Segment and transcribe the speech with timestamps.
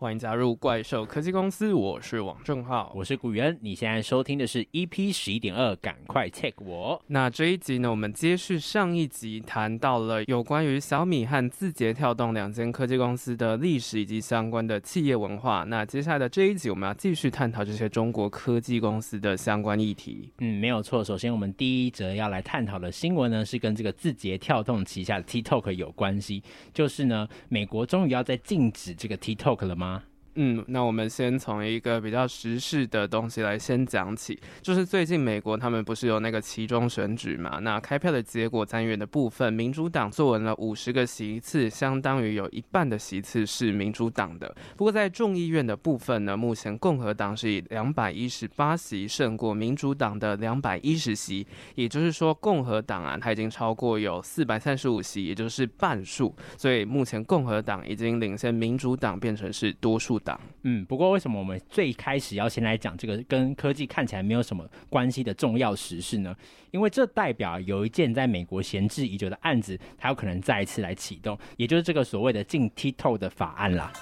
[0.00, 3.54] 欢迎加入怪兽科技公司，我是王正浩，我是古元。
[3.60, 6.98] 你现在收听的是 EP 十一点二，赶快 check 我。
[7.08, 15.64] 那这一集呢，我们接续上一集，谈到了有关于小米和字节跳动两间科技公司的历史以及相关的企业文化。
[15.64, 20.32] 那接下来的这一集，我们要继续探讨这些中国科技公司的相关议题。
[20.38, 21.04] 嗯，没有错。
[21.04, 26.42] 首先，我们第一则要来探讨的新闻呢，是跟这个字节跳动旗下的 TikTok 有关系，
[26.72, 29.89] 就是呢，美国终于要在禁止这个 TikTok 了吗？
[30.34, 37.58] 嗯，那我们先从一个比较时事的东西来先讲起，就是最近美国他们不是有那个期中选举嘛？
[37.58, 44.54] 那开票的结果，参议院的部分，民主党坐稳了五十个席次，相当于有一半的席次是民主党的。
[44.76, 51.44] 不过在众议院的部分呢，目前共和党是以两百一十八席胜过民主党的两百一十席，
[51.74, 60.19] 也就是说共和党啊，它已经超过有四百三十五席，也就是半数，所以目前共和党已经领先民主党，变成是多数
[60.62, 66.34] 嗯，不过为什么我们最开始要先来讲这个跟科技看起来没有什么关系的重要时事呢？
[66.70, 73.92] 因为这代表有一件在美国闲置已久的案子，它有可能再一次来启动，也就是这个所谓的禁 TikTok 的法案啦。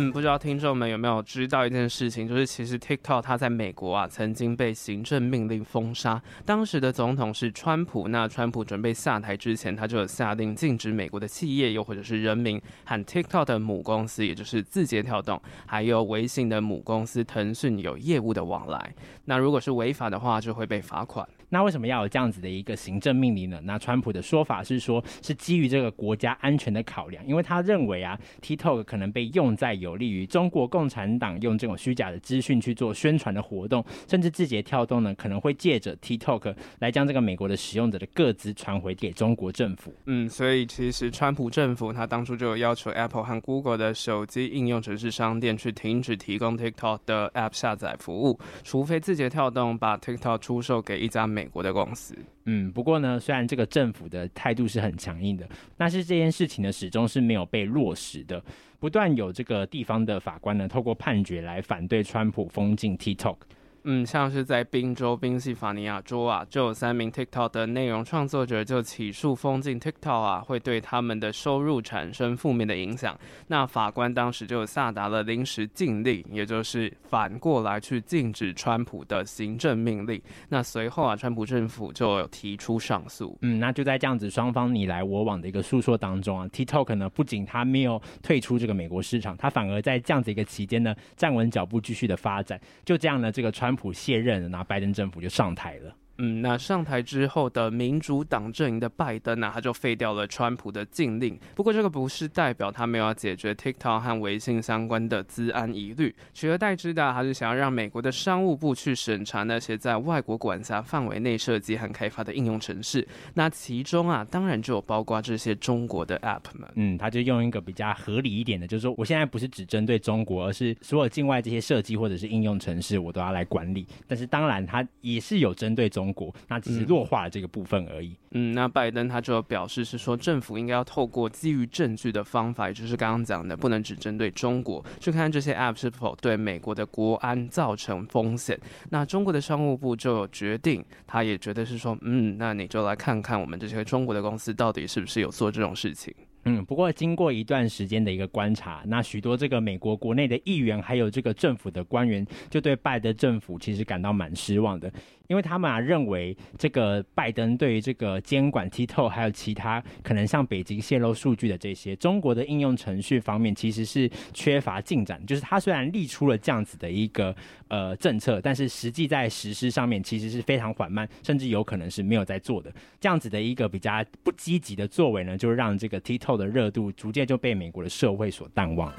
[0.00, 8.06] 嗯，不知道听众们有没有知道一件事情，就是其实 TikTok 它在美国啊曾经被行政命令封杀，当时的总统是川普。
[8.06, 18.94] 那川普准备下台之前，他就有下令禁止美国的企业又或者是人民和 TikTok 的母公司，也就是字节跳动，还有微信的母公司腾讯有业务的往来。
[19.24, 21.28] 那如果是违法的话，就会被罚款。
[21.50, 23.60] 那为什么要有这样子的一个行政命令呢？
[23.64, 39.94] 那川普的说法是说，是基于这个国家安全的考量，因为他认为啊，TikTok 可能被用在有利于中国共产党用这种虚假的资讯去做宣传的活动，甚至字节跳动呢可能会借着 TikTok 来将这个美国的使用者的个资传回给中国政府。
[40.06, 52.16] 嗯，所以其实川普政府他当初就要求 Apple 和 Google 的手机应用程式商店去停止提供 TikTok 的 App 下载服务，除非字节跳动把 TikTok 出售给一家美国的公司，
[52.46, 58.42] 嗯，不过呢，虽然这个政府的态度是很强硬的，但是这件事情呢，始终是没有被落实的。
[58.80, 63.36] 不断有这个地方的法官呢，透过判决来反对川普封禁 TikTok。
[63.84, 73.18] 嗯，像是在宾州宾夕法尼亚州啊，就有三名 TikTok 的内容创作者就起诉封禁 TikTok 啊，会对他们的收入产生负面的影响。
[73.46, 80.20] 那法官当时就下达了临时禁令，也就是反过来去禁止川普的行政命令。
[80.48, 83.38] 那随后啊，川普政府就提出上诉。
[83.42, 92.60] 嗯，那就在这样子双方你来我往的一个诉说当中啊，TikTok 呢不仅他没有退出这个美国市场，他反而在这样子一个期间呢站稳脚步，继续的发展。
[92.84, 95.94] 就这样呢，这个川川普卸任然后拜登政府就上台了。
[96.20, 101.38] 嗯，那上台之后的民主党阵营的拜登呢、他就废掉了川普的禁令。
[101.54, 113.06] 不过这个不是代表他没有要解决 TikTok 和微信相关的资安疑虑，取而代之的还是想要让美国的商务部去审查那些在外国管辖范围内设计和开发的应用程式。
[113.34, 116.68] 那其中啊，当然就有包括这些中国的 App 们。
[116.74, 123.86] 嗯，他就用一个比较合理一点的，就是说我现在不是只针对中国，而是所有境外这些设计或者是应用程式，我都要来管理。
[124.08, 126.07] 但是当然，他也是有针对中。
[126.08, 128.16] 中国，那只是弱化了这个部分而已。
[128.30, 138.58] 嗯，那拜登他就表示是说，政府应该要透过基于证据的方法，也就是刚刚讲的，不能只针对中国，去看这些 App 是否对美国的国安造成风险。
[138.90, 146.14] 那中国的商务部就有决定，他也觉得是说，嗯，那你就来看看我们这些中国的公司到底是不是有做这种事情。
[146.44, 154.90] 嗯，不过经过一段时间的一个观察，那许多这个美国国内的议员还有这个政府的官员，就对拜登政府其实感到蛮失望的，
[155.28, 165.24] 因为他们啊认为这个拜登对于这个监管 TikTok 还有其他可能向北京泄露数据的这些中国的应用程序方面，其实是缺乏进展。
[165.26, 167.34] 就是他虽然立出了这样子的一个
[167.68, 172.72] 呃政策，但是实际在实施上面其实是非常缓慢，甚至有可能是没有在做的。
[172.98, 178.96] 这样子的一个比较不积极的作为呢，就让这个 TikTok 的热度逐渐就被美国的社会所淡忘了。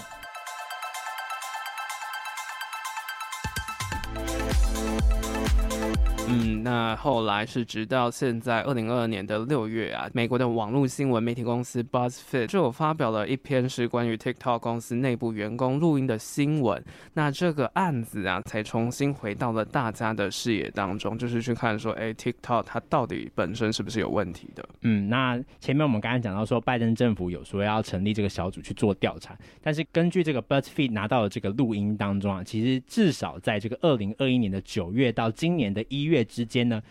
[6.61, 16.81] 那后来是直到现在二零二二年的六月啊，美国的网络新闻媒体公司 BuzzFeed 就发表了一篇是关于 TikTok 公司内部员工录音的新闻。
[17.13, 24.63] 那这个案子啊，才重新回到了大家的视野当中，就是去看说，哎，TikTok 它到底本身是不是有问题的？
[24.81, 36.19] 嗯，那前面我们刚才讲到说，拜登政府有说要成立这个小组去做调查，但是根据这个 BuzzFeed 拿到的这个录音当中啊，其实至少在这个二零二一年的九月到今年的一月。
[36.29, 36.81] 之间呢，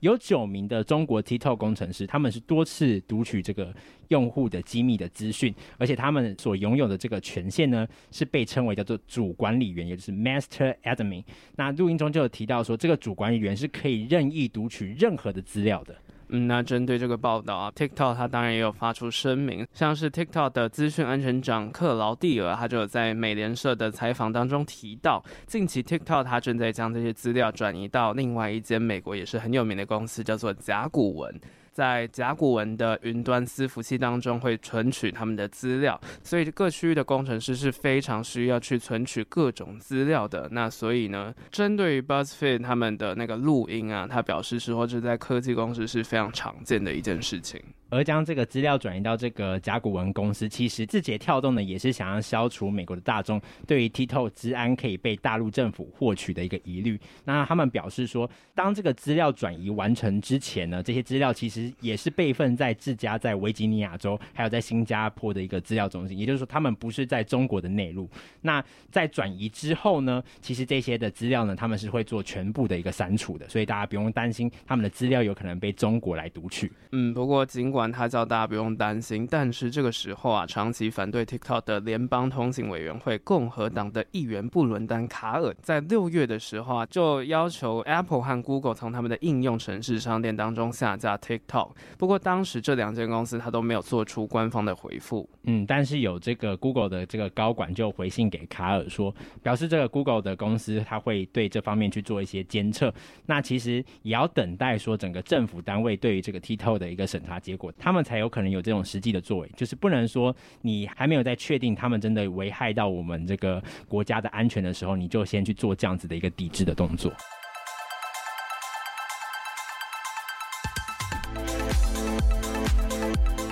[0.00, 3.74] 有九名的中国 TikTok 工程师，他们是多次读取这个
[4.08, 11.24] 用户的机密的资讯，而且他们所拥有的这个权限呢，是被称为叫做主管理员，也就是 Master Admin。
[11.56, 15.96] 那录音中就有提到说，这个主管理员是可以任意读取任何的资料的。
[16.28, 31.40] 嗯，那针对这个报道啊，TikTok 它当然也有发出声明，像是 TikTok 的资讯安全长克劳蒂尔，他就有在美联社的采访当中提到，近期 TikTok 它正在将这些资料转移到另外一间美国也是很有名的公司，叫做甲骨文。
[31.74, 40.48] 在甲骨文的云端伺服器当中会存取他们的资料，所以各区域的工程师是非常需要去存取各种资料的。
[40.52, 47.60] 那所以呢，针对于 BuzzFeed 他们的那个录音啊，他表示是说这在科技公司是非常常见的一件事情。
[47.94, 56.98] 而将这个资料转移到这个甲骨文公司，其实字节跳动呢也是想要消除美国的大众对于 TikTok 资安可以被大陆政府获取的一个疑虑。
[57.24, 68.08] 那他们表示说，当这个资料转移完成之前呢，这些资料其实也是备份在自家在维吉尼亚州还有在新加坡的一个资料中心，也就是说，他们不是在中国的内陆。
[68.40, 76.72] 那在转移之后呢，其实这些的资料呢，他们是会做全部的一个删除的，所以大家不用担心他们的资料有可能被中国来读取。
[76.92, 91.72] 嗯，不过尽管他叫大家不用担心，但是这个时候啊，长期反对 TikTok 的联邦通信委员会共和党的议员布伦丹卡尔，在六月的时候啊，就要求 Apple 和 Google 从他们的应用程式商店当中下架 TikTok。
[91.98, 95.28] 不过当时这两间公司他都没有做出官方的回复。
[95.44, 102.92] 嗯，但是有这个 Google 的这个高管就回信给卡尔说，表示这个 Google 的公司他会对这方面去做一些监测。
[103.26, 108.14] 那其实也要等待说整个政府单位对于这个 TikTok 的一个审查结果，他们才。
[108.14, 117.12] 有可能有这种实际的作为，就是不能说你还没有在确定他们真的危害到我们这个国家的安全的时候，你就先去做这样子的一个抵制的动作。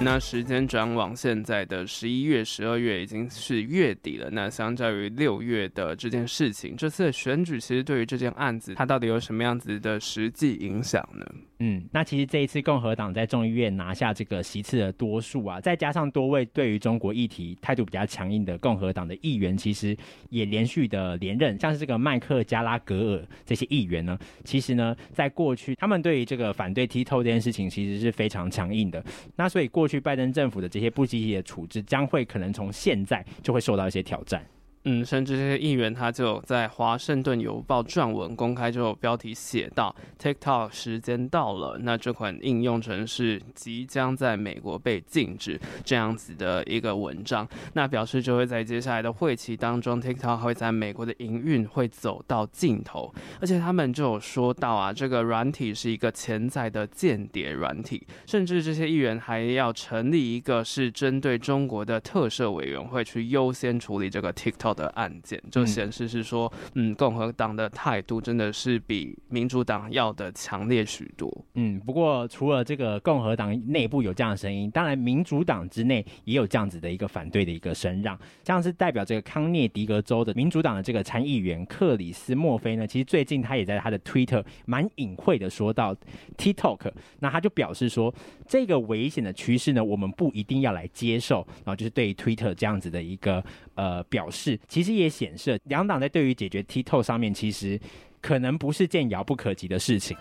[0.04, 4.28] 那时间转往现在的十一月、十二月已经是月底了。
[4.32, 11.24] 那相较于六月的这件事情，这次选举其实对于这件案子，它到底有什么样子的实际影响呢？
[11.64, 19.96] 嗯，那其实这一次共和党在众议院拿下这个席次的多数啊，再加上多位对于中国议题态度比较强硬的共和党的议员，其实
[20.30, 29.04] 也连续的连任，像是这个麦克加拉格尔这些议员呢，其实呢，在过去他们对于这个反对 Tito 这件事情，其实是非常强硬的。
[29.36, 34.42] 那所以过去去拜登政府的这些不积极的处置，将会可能从现在就会受到一些挑战。
[34.84, 53.14] 嗯，甚至这些议员他就在《华盛顿邮报》撰文公开，之后标题写道：“TikTok 时间到了，那这款应用程式即将在美国被禁止。”这样子的一个文章，那表示就会在接下来的会期当中，TikTok 会在美国的营运会走到尽头。
[53.40, 64.71] 而且他们就有说到啊，这个软体是一个潜在的间谍软体，甚至这些议员还要成立一个是针对中国的特设委员会，去优先处理这个 TikTok。
[64.74, 71.32] 的案件就显示是说，嗯，共和党的态度真的是比民主党要的强烈许多。
[71.54, 78.18] 嗯，不过除了这个共和党内部有这样的声音，当然民主党之内也有这样子的一个反对的一个声浪。
[78.44, 85.94] 像是代表这个康涅狄格州的民主党的这个参议员克里斯莫菲呢，其实最近他也在他的 Twitter 蛮隐晦的说到
[86.36, 88.14] TikTok，那他就表示说，
[88.46, 93.42] 这个危险的趋势呢，我们不一定要来接受，然后就是对于 Twitter 这样子的一个
[93.74, 94.58] 呃表示。
[94.68, 97.80] 其实也显示，两党在对于解决 TikTok 上面，其实
[98.20, 100.16] 可能不是件遥不可及的事情。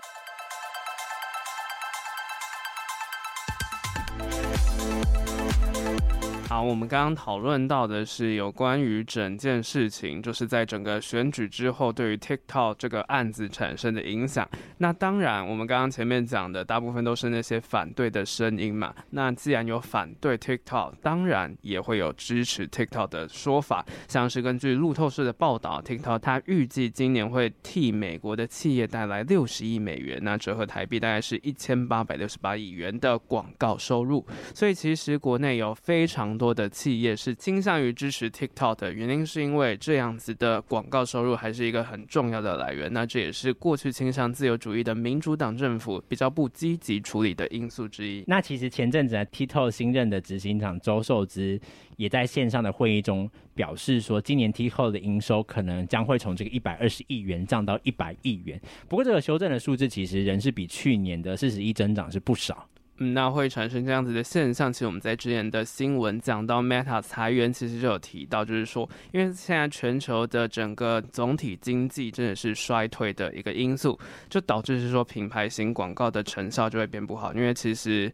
[6.52, 14.46] 好，我们刚刚讨论到的是有关于整件事情，就是在整个选举之后对于 TikTok 这个案子产生的影响。
[14.80, 18.94] 那当然，我们刚刚前面讲的大部分都是那些反对的声音嘛。
[19.12, 23.86] 那既然有反对 TikTok，当然也会有支持 TikTok 的说法。
[24.10, 34.28] 像是根据路透社的报道，TikTok 它预计今年会替美国的企业带来六十亿美元，那折合台币大概是一千八百六十八亿元的广告收入。
[34.54, 42.92] 所以其实国内有非常多的企业是倾向于支持 TikTok 的原因，是因为这样子的广告收入还是一个很重要的来源。
[42.92, 48.24] 那这也是过去倾向自由主义的民主党政府比较不积极处理的因素之一。
[48.26, 51.62] 那其实前阵子，TikTok 新任的执行长周受之
[51.98, 58.60] 也在线上的会议中表示说，今年 TikTok 的营收可能将会从这个一百二十亿元降到一百亿元。
[58.90, 62.68] 不过这个修正的数字其实仍是比去年的四十亿增长是不少。
[63.04, 64.72] 嗯，那会产生这样子的现象。
[64.72, 77.34] 其实我们在之前的新闻讲到 Meta 裁员，其实就有提到，就是说，因为现在全球的整个总体经济真的是衰退的一个因素，就导致是说品牌型广告的成效就会变不好。
[77.34, 78.12] 因为其实，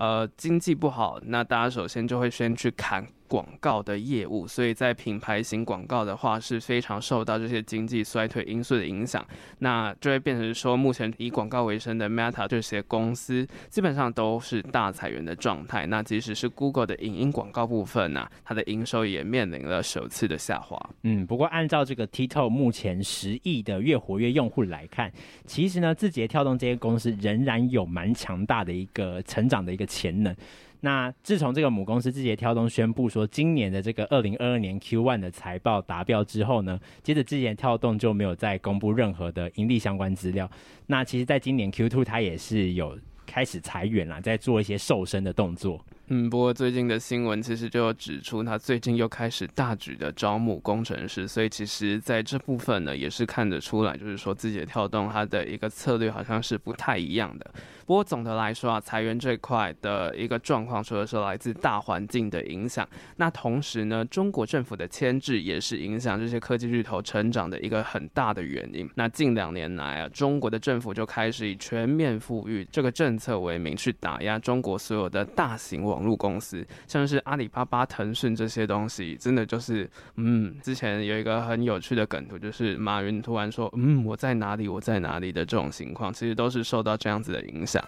[0.00, 3.06] 呃，经济不好，那大家首先就会先去砍。
[3.30, 9.24] 广告的业务，所以在品牌型广告的话是非常受到这些经济衰退因素的影响，
[9.60, 15.86] 那就会变成说，目前以广告为生的 Meta 这些公司基本上都是大裁员的状态。
[15.86, 20.76] 那即使是 Google 的影音广告部分呢、它的营收也面临了首次的下滑。
[21.04, 25.12] 嗯，不过按照这个 TikTok 目前十亿的月活跃用户来看，
[25.46, 30.34] 其实呢，字节跳动这些公司仍然有蛮强大的一个成长的一个潜能。
[30.82, 40.50] 那自从这个母公司字节跳动宣布说今年的这个二零二二年 Q one 的财报达标之后呢，接着字节跳动就没有再公布任何的盈利相关资料。
[40.86, 45.84] 那其实，在今年 Q two，它也是有开始裁员了，在做一些瘦身的动作。
[46.12, 57.48] 嗯，不过最近的新闻其实就指出，他最近又开始大举的招募工程师，所以其实在这部分呢，也是看得出来，就是说字节跳动它的一个策略好像是不太一样的。
[57.86, 68.88] 不过总的来说啊，裁员这块的一个状况，除了是来自大环境的影响，那同时呢，中国政府的牵制也是影响这些科技巨头成长的一个很大的原因。
[68.96, 75.99] 那近两年来啊，中国的政府就开始以全面富裕这个政策为名，去打压中国所有的大型网。
[76.00, 87.84] 网络公司像是阿里巴巴、腾讯这些东西，真的就是，嗯，之前有一个很有趣的梗图，就是马云突然说，嗯，我在哪里，我在哪里的这种情况，其实都是受到这样子的影响。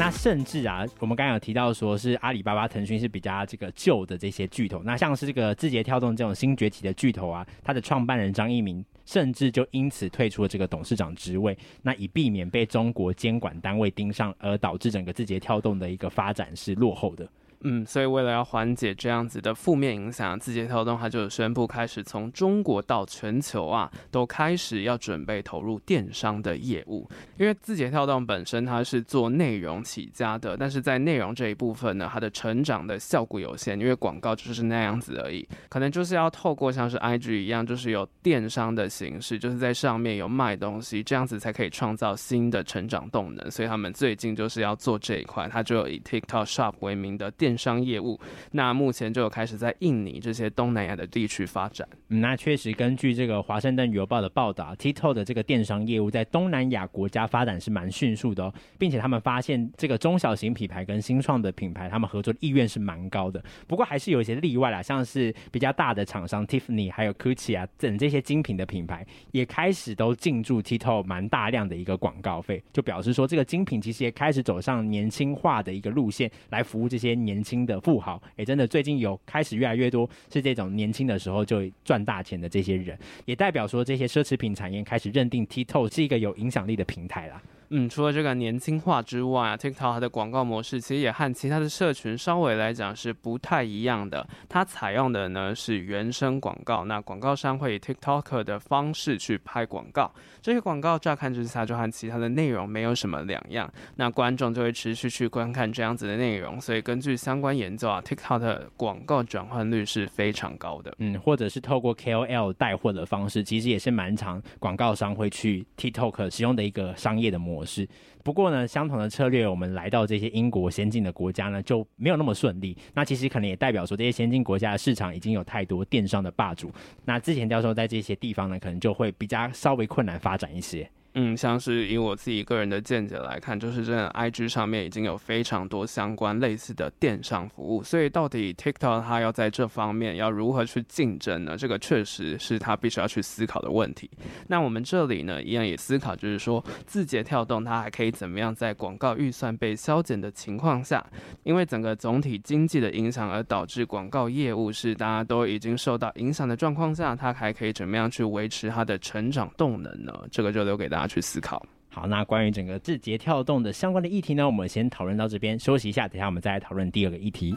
[0.00, 17.28] 那甚至啊，我们刚刚有提到说是阿里巴巴、腾讯是比较这个旧的这些巨头，那像是这个字节跳动这种新崛起的巨头啊，它的创办人张一鸣甚至就因此退出了这个董事长职位，那以避免被中国监管单位盯上，而导致整个字节跳动的一个发展是落后的。
[17.62, 27.06] 嗯，所以为了要缓解这样子的负面影响，字节跳动它就宣布开始从中国到全球啊，都开始要准备投入电商的业务。
[27.36, 43.50] 因为字节跳动本身它是做内容起家的，但是在内容这一部分呢，它的成长的效果有限，因为广告就是那样子而已，可能就是要透过像是 IG 一样，就是有电商的形式，就是在上面有卖东西，这样子才可以创造新的成长动能。
[43.50, 47.49] 所以他们最近就是要做这一块，它就以 TikTok Shop 为名的电。
[47.50, 48.16] 电商业务，
[48.52, 51.86] 那目前就开始在印尼这些东南亚的地区发展。
[52.06, 63.42] 那确实根据这个华盛顿邮报的报道，Tito 的这个电商业务在东南亚国家发展是蛮迅速的哦，并且他们发现这个中小型品牌跟新创的品牌，他们合作的意愿是蛮高的。
[63.66, 77.39] 不过还是有一些例外啦，像是比较大的厂商 Tiffany 还有 Gucci 啊等这些精品的品牌，也开始都进驻 Tito，蛮大量的一个广告费，就表示说这个精品其实也开始走上年轻化的一个路线，来服务这些年。
[77.40, 87.40] 年轻的富豪，也，真的最近有开始越来越多是这种年轻的时候就赚大钱的这些人，也代表说这些奢侈品产业开始认定 TikTok 是一个有影响力的平台啦。
[87.72, 94.26] 嗯，除了这个年轻化之外啊，TikTok 它的广告模式其实也和其他的社群稍微来讲是不太一样的。
[94.48, 100.12] 它采用的呢是原生广告，那广告商会以 TikTok 的方式去拍广告，
[100.42, 106.60] 这些广告乍看之下就和其他的内容没有什么两样，那观众就会持续去观看这样子的内容。
[106.60, 110.92] 所以根据相关研究啊，TikTok 的广告转换率是非常高的。
[110.98, 117.59] 嗯，或者是透过 KOL 带货的方式，其实也是蛮常广告商会去 TikTok 使用的一个商业的模。
[117.60, 117.86] 模式，
[118.24, 122.74] 不过呢，相同的策略，我们来到这些英国先进的国家呢，就没有那么顺利。
[122.94, 126.72] 那其实可能也代表说，这些先进国家的市场已经有太多电商的霸主。
[127.04, 130.88] 那之前教授在这些地方呢，可能就会比较稍微困难发展一些。
[131.14, 141.56] 嗯，像是以我自己个人的见解来看，就是真的，IG 上面已经有非常多相关类似的电商服务，所以到底 TikTok 它要在这方面要如何去竞争呢？
[141.56, 144.08] 这个确实是他必须要去思考的问题。
[144.46, 151.04] 那我们这里呢，一样也思考，就是说字节跳动它还可以怎么样在广告预算被削减的情况下，
[151.42, 160.12] 因为整个总体经济的影响而导致广告业务是大家都已经受到影响的状况下，它还可以怎么样去维持它的成长动能呢？
[160.30, 160.99] 这个就留给大家。
[161.06, 161.64] 去思考。
[161.88, 167.56] 好，那关于整个字节跳动的相关的议题呢，我们先讨论到这边，休息一下，等一下我们再来讨论第二个议题。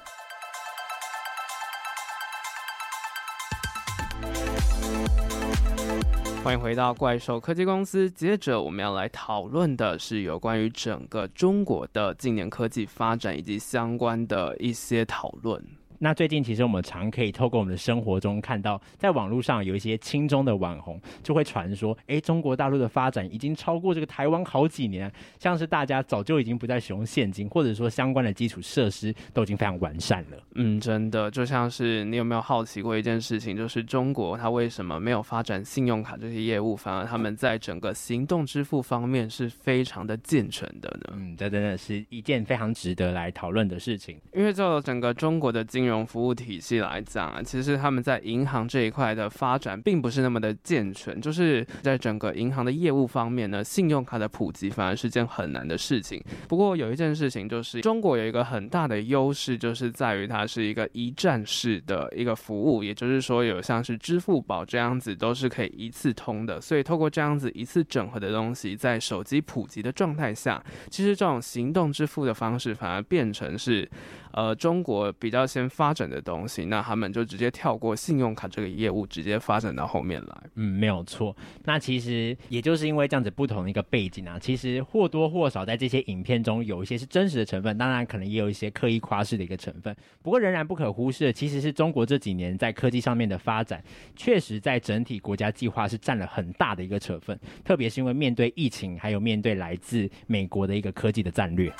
[6.44, 15.64] 欢迎回到怪兽科技公司，接着我们要来讨论的是有关于整个中国的近年科技发展以及相关的一些讨论。
[16.00, 30.38] 那最近其实我们常可以透过我们的生活中看到，在网络上有一些亲中的网红就会传说，哎，中国大陆的发展已经超过这个台湾好几年，像是大家早就已经不再使用现金，或者说相关的基础设施都已经非常完善了。
[30.56, 41.14] 嗯，真的，就像是你有没有好奇过一件事情，就是中国它为什么没有发展信用卡这些业务，反而他们在整个行动支付方面是非常的健全的呢？
[41.16, 56.22] 嗯，这真的是一件非常值得来讨论的事情，因为就整个中国的金融服务体系来讲啊，其实他们在银行这一块的发展并不是那么的健全，就是在整个银行的业务方面呢，信用卡的普及反而是件很难的事情。
[56.50, 73.90] 不过有一件事情就是，中国有一个很大的优势，就是在于它是一个一站式的一个服务，也就是说有像是支付宝这样子都是可以一次通的，所以透过这样子一次整合的东西，在手机普及的状态下，其实这种行动支付的方式反而变成是。
[74.34, 80.44] 呃，中国比较先发展的东西，那他们就直接跳过信用卡这个业务，直接发展到后面来。
[80.56, 81.36] 嗯，没有错。
[81.66, 89.96] 那其实也就是因为这样子不同的一个背景啊，其实或多或少在这些影片中有一些是真实的成分，当然可能也有一些刻意夸饰的一个成分。
[90.24, 93.84] 不过仍然不可忽视的，其实是中国这几年在科技上面的发展，
[94.16, 97.40] 确实在整体国家计划是占了很大的一个成分。
[97.64, 101.72] 特别是因为面对疫情，还有面对来自美国的一个科技的战略。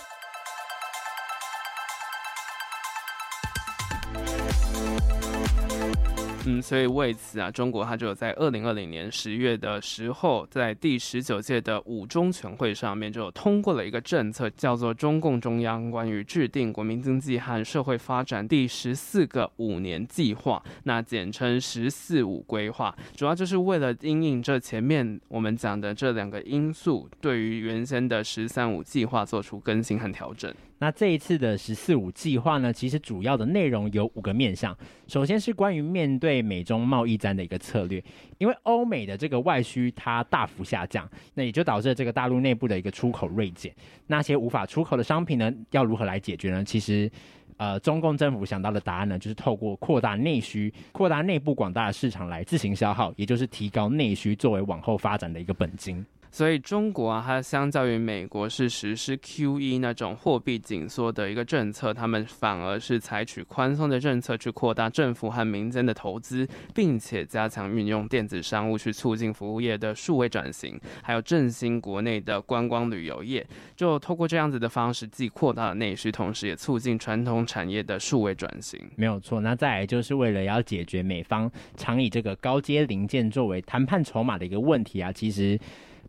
[6.46, 30.54] 嗯，所以为此啊，中国它就在二零二零年十月的时候，在第十九届的五中全会上面就通过了一个政策，叫做《中共中央关于制定国民经济和社会发展第十四个五年计划》，那简称“十四五”规划，主要就是为了因应这前面我们讲的这两个因素，对于原先的“十三五”计划做出更新和调整。
[30.84, 34.78] 那这一次的“十四五”计划呢，其实主要的内容有五个面向。
[35.08, 38.04] 首先是关于面对美中贸易战的一个策略，
[38.38, 43.74] 因为欧美的这个外需它大幅下降，那也就导致这个大陆内部的一个出口锐减。
[44.08, 46.62] 那些无法出口的商品呢，要如何来解决呢？
[46.66, 47.10] 其实，
[47.56, 56.06] 呃，中共政府想到的答案呢，就是透过扩大内需、扩大内部广大的市场来自行消耗，也就是提高内需作为往后发展的一个本金。
[56.34, 73.46] 所以中国啊，它相较于美国是实施 QE 那种货币紧缩的一个政策，他们反而是采取宽松的政策去扩大政府和民间的投资，并且加强运用电子商务去促进服务业的数位转型，还有振兴国内的观光旅游业。
[73.76, 78.82] 就透过这样子的方式，既扩大了内需，同时也促进传统产业的数位转型。
[78.96, 79.40] 没有错。
[79.40, 85.60] 那再来就是为了要解决美方常以这个高阶零件作为谈判筹码的一个问题啊，其实。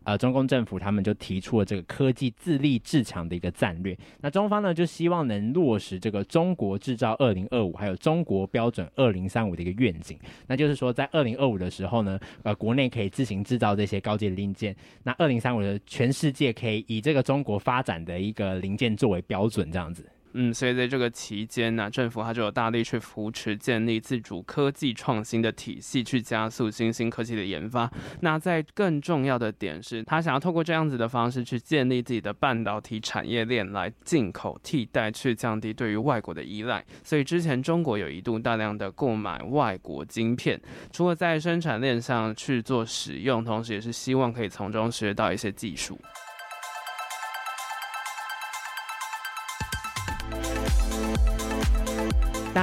[0.05, 3.97] 呃，中共政府他们就提出了这个科技自立自强的一个战略。
[4.21, 10.17] 那中方呢，就希望能落实这个中国制造二零二五，还有中国标准二零三五的一个愿景。
[10.47, 14.75] 那就是说，在二零二五的时候呢，呃，国内可以自行制造这些高阶零件。
[15.03, 20.07] 那二零三五的全世界可以以这个中国发展的一个零件作为标准，这样子。
[20.37, 27.89] 嗯，所以在这个期间呢，政府它就有大力去扶持建立自主科技创新的体系，去加速新兴科技的研发。
[28.19, 36.85] 那在更重要的点是，他想要透过这样子的方式去建立自己的半导体产业链，来进口替代，去降低对于外国的依赖。
[37.01, 40.59] 所以之前中国有一度大量的购买外国晶片，
[40.91, 45.97] 除了在生产链上去做使用，同时也是希望可以从中学到一些技术。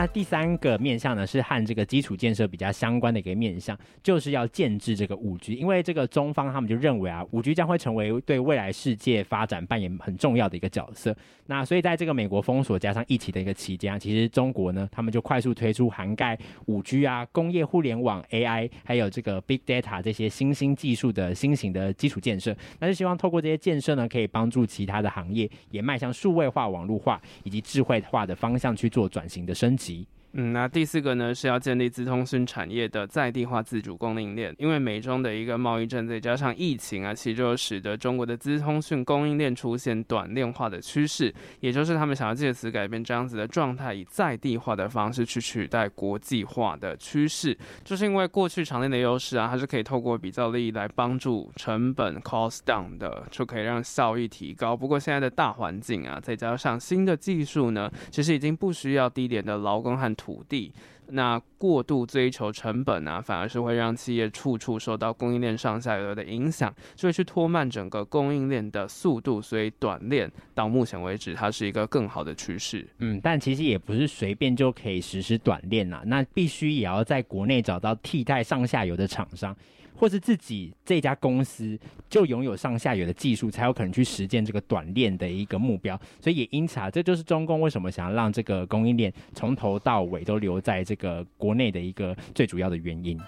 [0.03, 5.55] 那第三个面向呢，是和这个基础建设比较相关的一个面向，就是要建置这个五 G。
[5.55, 11.17] 因为这个中方他们就认为啊，五 G 将会成为对未来世界发展扮演很重要的一个角色。
[11.47, 16.37] 那所以在这个美国封锁加上疫情的一个期间啊，其实中国呢，他们就快速推出涵盖
[16.67, 22.57] 五 G 啊、工业互联网、AI，还有这个 Big Data 这些新兴技术的新型的基础建设。
[22.81, 29.92] 那就希望透过这些建设呢，可以帮助其他的行业也迈向数位化、网络化以及智慧化的方向去做转型的升级。
[30.35, 54.75] 嗯，那第四个呢，是要建立资通讯产业的在地化自主供应链，因为美中的一个贸易战再加上疫情啊，其实就使得中国的资通讯供应链出现短链化的趋势，也就是他们想要借此改变这样子的状态，以在地化的方式去取代国际化的趋势，就是因为过去长链的优势啊，它是可以透过比较利益来帮助成本 cost down 的，就可以让效益提高。
[54.75, 60.73] 不过现在的大环境啊，再加上新的技术呢，其实已经不需要低廉的劳工和土地。
[61.09, 69.43] 那过度追求成本啊，反而是会让企业处处受到供应链上下游的影响，就会去拖慢整个供应链的速度。
[69.43, 72.87] 所以短链到目前为止，它是一个更好的趋势。
[72.99, 79.55] 嗯，但其实也不是随便就可以实施短链呐，那必须也要在国内找到替代上下游的厂商。
[79.97, 81.79] 或是自己这家公司
[82.09, 85.99] 就拥有上下游的技术，才有可能去实践这个短链的一个目标。
[86.21, 93.19] 所以也因此啊，这就是中共为什么想要让这个供应链从头到尾都留在这个国内的一个最主要的原因。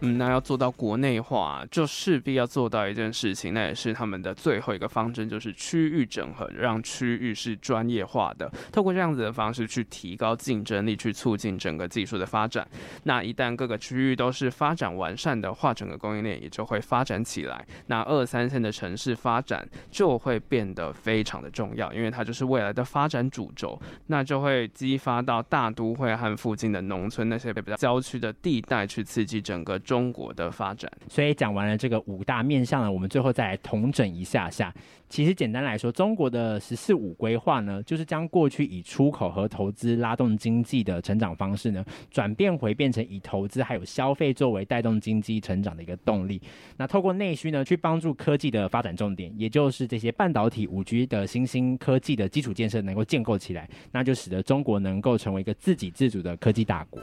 [0.00, 12.64] 嗯，那要做到国内化，就势必要做到一件事情，那也是他们的最后一个方针，就是区域整合，让区域是专业化的，透过这样子的方式去提高竞争力，去促进整个技术的发展。
[13.02, 17.66] 那一旦各个区域都是发展完善的话，整个供应链也就会发展起来。
[17.88, 29.76] 那二三线的城市发展就会变得非常的重要，因为它就是未来的发展主轴，那就会激发到大都会和附近的农村那些比较郊区的地带，去刺激整个。
[29.88, 34.70] 中国的发展，所以讲完了这个五大面向呢，我们最后再来统整一下下。
[35.08, 46.38] 其实简单来说，中国的“十四五”规划呢，就是将过去以出口和投资拉动经济的成长方式呢，转变回变成以投资还有消费作为带动经济成长的一个动力。
[46.76, 57.00] 那透过内需呢，去帮助科技的发展重点，也就是这些半导体、五 G 的新兴科技的基础建设能够建构起来，那就使得中国能够成为一个自给自足的科技大国。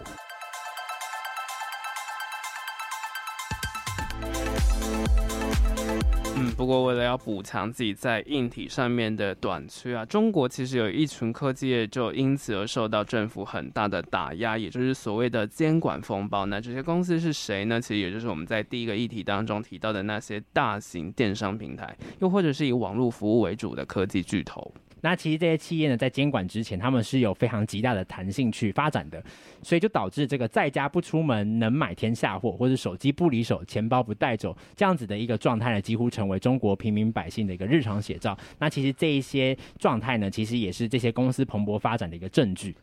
[6.58, 16.46] 不过为了要补强自己在硬体上面的短缺啊，中国其实有一群科技业就因此而受到政府很大的打压，也就是所谓的监管风暴。
[16.46, 17.82] 那这些公司是谁呢？
[17.82, 24.74] 其实也就是我们在第一个议题当中提到的那些大型电商平台，又或者是以网络服务为主的科技巨头。
[25.02, 29.24] 那其实这些企业呢，在监管之前，他们是有非常极大的弹性去发展的，
[29.62, 38.36] 所以就导致这个在家不出门能买天下货，或者手机不离手，钱包不带走这样子的一个状态呢，几乎成为中国平民百姓的一个日常写照。
[38.58, 42.76] 那其实这一些状态呢，其实也是这些公司蓬勃发展的一个证据。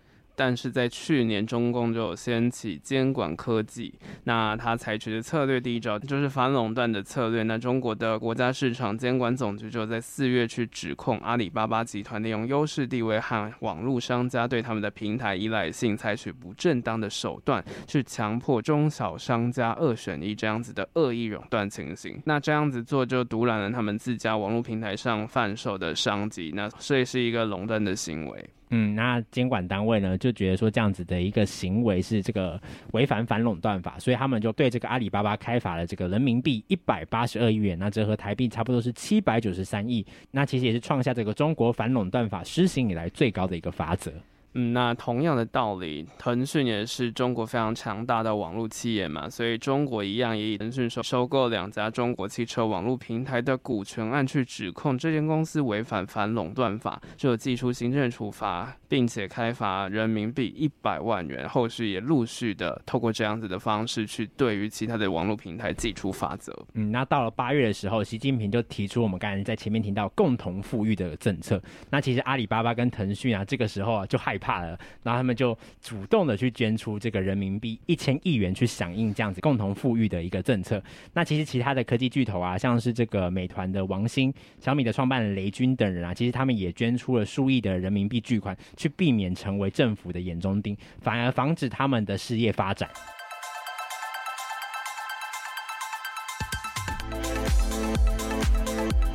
[0.45, 7.45] 但是在去年，中共就有掀起监管科技，那他采取的策略第一招就是反垄断的策略。
[7.45, 22.21] 那中国的国家市场监管总局就在四月去指控阿里巴巴集团利用优势地位和网络商家对他们的平台依赖性，采取不正当的手段，去强迫中小商家二选一这样子的恶意垄断情形。
[22.25, 28.51] 那这样子做就独揽了他们自家网络平台上贩售的商机，那所以是一个垄断的行为。
[28.75, 32.59] 嗯，那监管单位呢，就觉得说这样子的一个行为是这个
[32.93, 44.11] 违反反垄断法，所以他们就对这个阿里巴巴开罚了这个人民币一百八十二亿元，那折合台币差不多是七百九十三亿，那其实也是创下这个中国反垄断法施行以来最高的一个罚则。
[44.55, 61.49] 嗯，那同样的道理，腾讯也是中国非常强大的网络企业嘛，所以中国一样也以腾讯收收购两家中国汽车网络平台的股权案去指控这间公司违反反垄断法，就有祭出行政处罚，并且开罚人民币一百万元。
[61.49, 66.55] 后续也陆续的透过这样子的方式去对于其他的网络平台祭出罚则。
[66.75, 71.59] 嗯，那到了八月的时候，习近平就提出我们刚才在前面提到共同富裕的政策。
[71.89, 74.39] 那其实阿里巴巴跟腾讯啊，这个时候啊就害。
[74.43, 80.83] 怕了，然后他们就主动的去捐出这个人民币一千亿元去响应这样子共同富裕的一个政策。
[81.15, 92.91] 那其实其他的科技巨头啊，像是这个美团的王兴、小米的创办人雷军等人啊，其实他们也捐出了数亿的人民币巨款，去避免成为政府的眼中钉，反而防止他们的事业发展。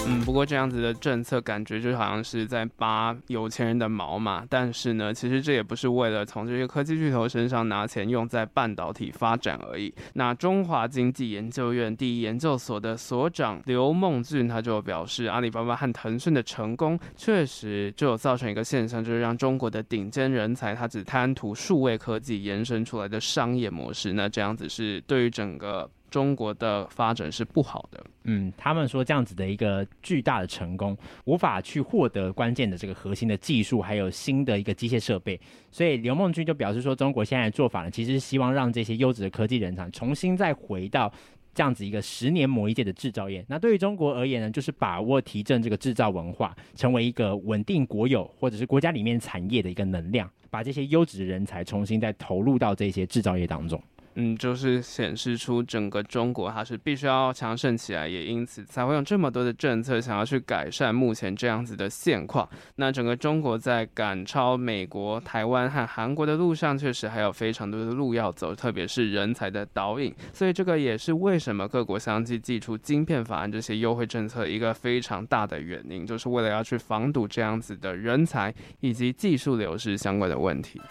[0.10, 4.46] 嗯，不过这样子的政策感觉就好像是在拔有钱人的毛嘛。
[4.50, 9.94] 但是呢，其实这也不是为了从这些科技巨头身上拿钱用在半导体发展而已。
[10.14, 24.14] 那中华经济研究院第一研究所的所长刘梦俊他就表示，阿里巴巴和腾讯的成功确实就有造成一个现象，就是让中国的顶尖人才他只贪图数位科技延伸出来的商业模式。
[24.14, 25.90] 那这样子是对于整个。
[26.10, 28.04] 中国的发展是不好的。
[28.24, 35.40] 嗯，他们说这样子的一个巨大的成功，无法去获得关键的这个核心的技术，还有新的一个机械设备。
[35.72, 41.12] 所以刘梦君就表示说，中国现在的做法呢，其实是希望让这些优质的科技人才重新再回到
[41.54, 43.46] 这样子一个十年磨一剑的制造业。
[43.48, 53.82] 那对于中国而言呢，就是把握提振这个制造文化，成为一个稳定国有或者是国家里面产业的一个能量，把这些优质人才重新再投入到这些制造业当中。
[54.20, 62.50] 嗯，就是显示出整个中国它是必须要强盛起来，也因此才会用这么多的政策想要去改善目前这样子的现况。
[62.78, 70.12] 那整个中国在赶超美国、台湾和韩国的路上，确实还有非常多的路要走，特别是人才的导引。
[70.34, 80.82] 所以这个也是为什么各国相继祭出晶片法案这些优惠政策一个非常大的原因，就是为了要去防堵这样子的人才以及技术流失相关的问题。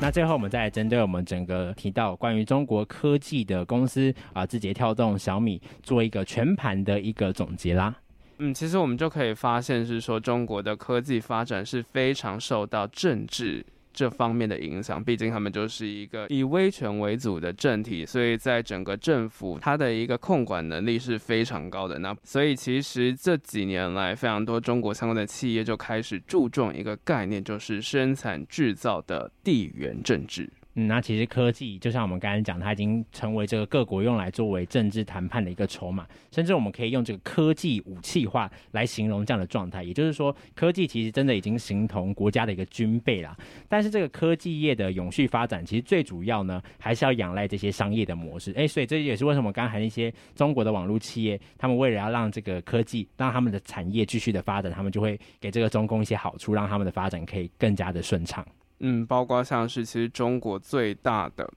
[0.00, 7.92] 那最后，我们再来针对我们整个提到关于中国科技的公司啊，字节跳动、小米做一个全盘的一个总结啦。
[8.38, 13.66] 嗯，其实我们就可以发现是说，中国的科技发展是非常受到政治。
[13.98, 21.98] 这方面的影响，毕竟他们就是一个以威权为主的政体，所以在整个政府，它的一个控管能力是非常高的。
[21.98, 30.48] 那 所以其实这几年来，非常多中国相关的企业就开始注重一个概念，就是生产制造的地缘政治。
[30.80, 39.82] 嗯，那其实科技就像我们刚才讲，它已经成为这个各国用来作为政治谈判的一个筹码，甚至我们可以用这个科技武器化来形容这样的状态。
[39.82, 43.36] 也就是说，科技其实真的已经形同国家的一个军备了。
[43.68, 48.52] 但是这个科技业的永续发展，其实最主要呢，还是要仰赖这些商业的模式。
[48.52, 58.46] 诶，所以这也是为什么刚才那些中国的网络企业，他们为了要让这个科技让他们的产业继续的发展，他们就会给这个中共一些好处，让他们的发展可以更加的顺畅。
[58.80, 61.50] 嗯，包括像是其实中国最大的，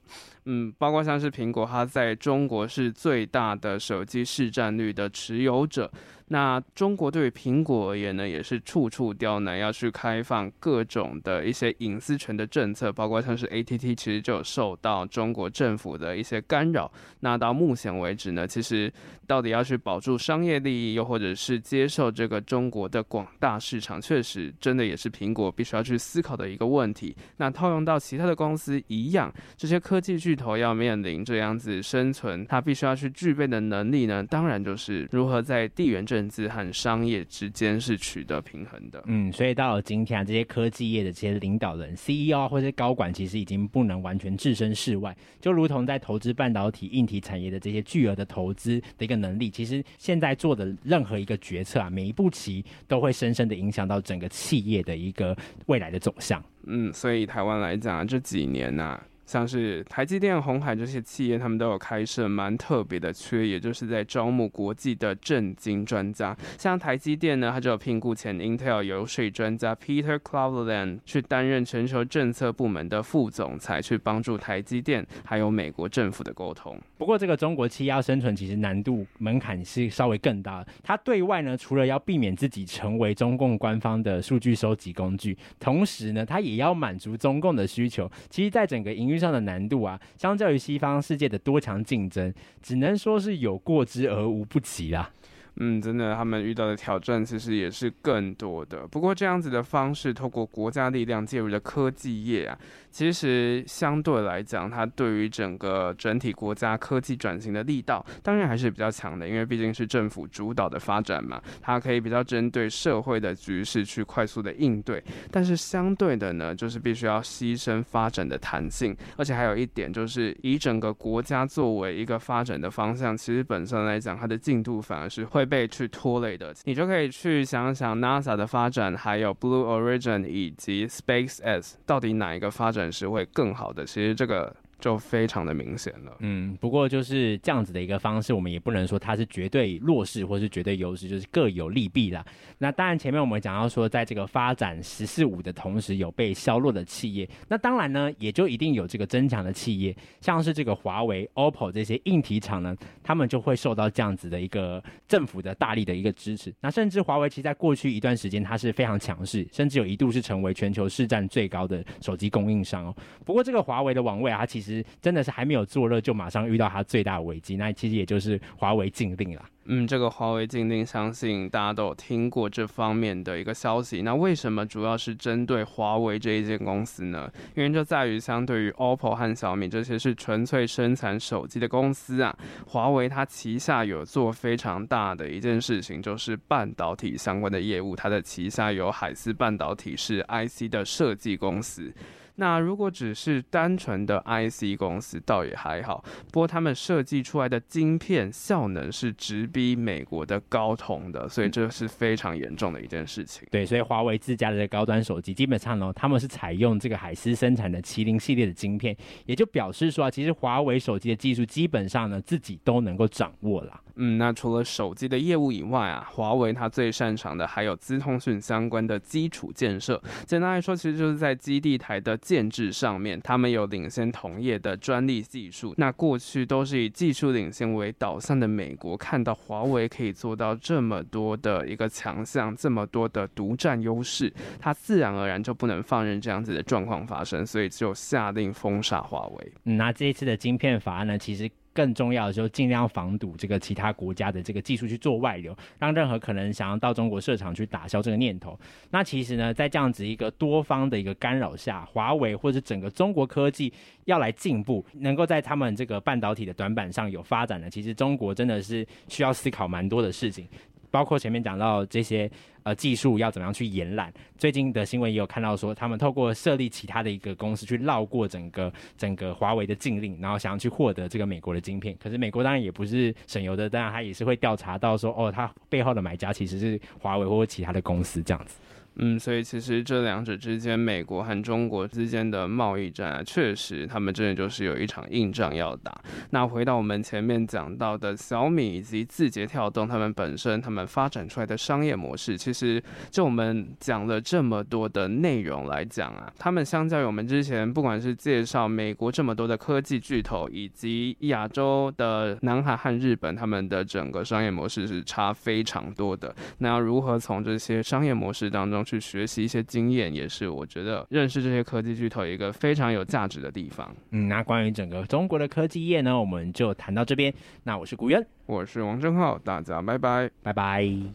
[0.44, 5.90] 嗯，包括像是苹果，它在中国是最大的手机市占率的持有者。
[6.32, 16.90] 那中国对于苹果而言呢，也是处处刁难，要去开放各种的一些隐私权的政策，包括像是 ATT，其实就受到中国政府的一些干扰。
[17.20, 18.90] 那到目前为止呢，其实
[19.26, 27.14] 到底要去保住商业利益，又或者是接受这个中国的广大市场，确实真的也是苹果必须要去思考的一个问题。
[27.36, 36.21] 那套用到其他的公司一样，这些科技巨头要面临这样子生存，它必须要去具备的能力呢，当然就是如何在地缘政。
[36.22, 39.02] 政治和商业之间是取得平衡的。
[39.06, 45.16] 嗯，所以到了今天啊，这些科技业的这些领导人、CEO 或者高管，其实已经不能完全置身事外。
[45.40, 56.40] 就如同在投资半导体、硬体产业的这些巨额的投资的一个能力，其实现在做的任何一个决策啊，每一步棋都会深深的影响到整个企业的一个未来的走向。
[56.66, 59.06] 嗯，所以台湾来讲啊，这几年呢、啊。
[59.32, 66.36] 像是台积电、鸿海这些企业，他们都有开设蛮特别的缺，也就是在招募国际的政经专家。
[66.58, 76.78] 像台积电呢，他就有聘雇前 Intel 游说专家 Peter Cleveland 去担任全球政策部门的副总裁，去帮助台积电还有美国政府的沟通。
[76.98, 80.62] 不过，这个中国企业要生存，其实难度门槛是稍微更大。
[80.82, 88.10] 它对外呢，除了要避免自己成为中共官方的数据收集工具，同时呢，它也要满足中共的需求。
[88.28, 95.10] 其实，在整个营运上的难度啊，相较于西方世界的多强竞争，只能说是有过之而无不及啦。
[95.56, 98.88] 嗯，真的，他们遇到的挑战其实也是更多的。
[98.88, 102.58] 不过，这样子的方式，透过国家力量介入的科技业啊。
[102.92, 115.02] 其实相对来讲，它对于整个整体国家科技转型的力道，当然还是比较强的，因为毕竟是政府主导的发展嘛，它可以比较针对社会的局势去快速的应对。
[115.30, 126.54] 但是相对的呢，就是必须要牺牲发展的弹性，而且还有一点就是，以整个国家作为一个发展的方向，其实本身来讲，它的进度反而是会被去拖累的。
[126.64, 134.54] 你就可以去想想 NASA 的发展，还有 Blue Origin 以及 SpaceX 到底哪一个发展是会更好的，其实这个。
[134.82, 136.16] 就非常的明显了。
[136.18, 142.24] 嗯，不过就是这样子的一个方式，我们也不能说它是绝对弱势或是绝对优势，就是各有利弊啦。
[142.58, 156.52] 那当然，前面我们讲到说，在这个发展“十四五”的同时，有被削弱的企业，那当然呢，也就一定有这个增强的企业，像是这个华为、OPPO 这些硬体厂呢，他们就会受到这样子的一个政府的大力的一个支持。
[156.60, 162.96] 那甚至华为其实在过去一段时间，它是非常强势，甚至有一度是成为全球市占最高的手机供应商哦。
[163.24, 167.56] 不过这个华为的王位啊，它其实真的是还没有坐热，就马上遇到它最大的危机。
[167.56, 169.42] 那其实也就是华为禁令啦。
[169.66, 174.02] 嗯，这个华为禁令，相信大家都有听过这方面的一个消息。
[174.02, 177.30] 那为什么主要是针对华为这一间公司呢？
[177.54, 187.94] 原因就在于，相对于 OPPO 和小米这些是纯粹生产手机的公司啊，华为它旗下有做非常大的一件事情，就是半导体相关的业务。
[187.94, 191.94] 它的旗下有海思半导体，是 IC 的设计公司。
[192.42, 196.02] 那如果只是单纯的 IC 公司，倒也还好。
[196.32, 203.46] 不过他们设计出来的晶片效能是直逼美国的高通的，所以这是非常严重的一件事情。
[203.48, 213.80] 对，所以华为自家的高端手机基本上呢，他们是采用这个海思生产的麒麟系列的晶片，也就表示说啊，其实华为手机的技术基本上呢，自己都能够掌握了。
[213.94, 220.02] 嗯，那除了手机的业务以外啊，华为它最擅长的还有资通讯相关的基础建设。
[220.26, 225.74] 简单来说，其实就是在基地台的限制上面，他们有领先同业的专利技术。
[225.76, 239.52] 那过去都是以技术领先为导向的美国，看到华为可以做到这么多的一个强项，这么多的独占优势，他自然而然就不能放任这样子的状况发生，所以就下令封杀华为。
[239.64, 241.50] 嗯，那这一次的晶片法案呢，其实。
[241.72, 248.58] 更重要的时候尽量防堵这个其他国家的这个技术去做外流，让任何可能想要到中国市场去打消这个念头。
[248.90, 253.72] 那其实呢，在这样子一个多方的一个干扰下，华为或者整个中国科技
[254.04, 260.46] 要来进步，能够在他们这个半导体的短板上有发展呢，其实中国真的是需要思考蛮多的事情。
[260.92, 262.30] 包括前面讲到这些
[262.62, 271.96] 呃技术要怎么样去延揽，最近的新闻也有看到说，他们透过设立其他的一个公司去绕过整个整个华为的禁令，然后想要去获得这个美国的晶片。
[272.00, 278.58] 可是美国当然也不是省油的，当然他也是会调查到说，哦，他背后的买家其实是华为或者其他的公司这样子。
[278.96, 285.98] 嗯，所以其实这两者之间，美国和中国之间的贸易战啊，确实他们真的就是有一场硬仗要打。
[286.30, 306.34] 那回到我们前面讲到的小米以及字节跳动，他们本身他们发展出来的商业模式，其实就我们讲了这么多的内容来讲啊，他们相较于我们之前不管是介绍美国这么多的科技巨头，以及亚洲的南海和日本，他们的整个商业模式是差非常多的。
[306.58, 313.94] 那要如何从这些商业模式当中，去学习一些经验，也是我觉得认识这些科技巨头一个非常有价值的地方。
[314.10, 317.32] 嗯，那关于整个中国的科技业呢，我们就谈到这边。
[317.62, 321.12] 那我是古渊，我是王正浩，大家拜拜，拜拜。